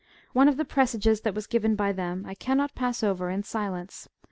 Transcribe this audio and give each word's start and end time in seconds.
One 0.33 0.47
of 0.47 0.57
the 0.57 0.65
presages 0.65 1.21
that 1.21 1.35
was 1.35 1.45
given 1.45 1.75
by 1.75 1.91
them, 1.91 2.25
I 2.27 2.33
cannot 2.33 2.73
pass 2.73 3.03
over 3.03 3.29
in 3.29 3.43
silence. 3.43 4.09